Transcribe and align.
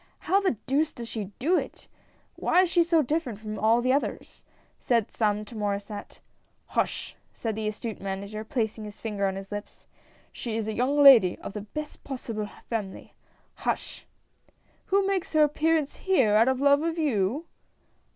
"How 0.31 0.41
the 0.41 0.57
deuce 0.65 0.93
does 0.93 1.07
she 1.07 1.25
do 1.37 1.59
it? 1.59 1.87
Why 2.35 2.61
is 2.63 2.71
she 2.71 2.81
so 2.83 3.03
dif 3.03 3.23
ferent 3.25 3.37
from 3.37 3.59
all 3.59 3.83
the 3.83 3.93
others?" 3.93 4.43
said 4.79 5.11
some 5.11 5.45
to 5.45 5.55
Mauresset." 5.55 6.21
Hush!" 6.75 7.15
said 7.35 7.53
the 7.53 7.67
astute 7.67 8.01
Manager, 8.01 8.43
placing 8.43 8.85
his 8.85 8.99
finger 8.99 9.27
on 9.27 9.35
his 9.35 9.51
lips," 9.51 9.85
she 10.33 10.57
is 10.57 10.67
a 10.67 10.73
young 10.73 11.03
lady 11.03 11.37
of 11.37 11.53
the 11.53 11.61
best 11.61 12.03
possible 12.03 12.49
family. 12.67 13.13
Hush!" 13.57 14.07
"Who 14.87 15.05
makes 15.05 15.33
her 15.33 15.43
appearance 15.43 15.97
here 15.97 16.33
out 16.33 16.47
of 16.47 16.59
love 16.59 16.81
of 16.81 16.97
you?" 16.97 17.45